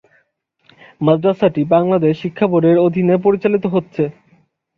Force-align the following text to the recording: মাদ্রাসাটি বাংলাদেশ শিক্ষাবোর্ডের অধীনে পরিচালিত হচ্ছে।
মাদ্রাসাটি 1.01 1.61
বাংলাদেশ 1.73 2.13
শিক্ষাবোর্ডের 2.23 2.77
অধীনে 2.85 3.15
পরিচালিত 3.25 3.63
হচ্ছে। 3.67 4.03